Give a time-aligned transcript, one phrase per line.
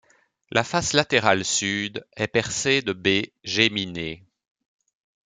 [0.49, 4.25] La face latérale sud est percée de baies géminées.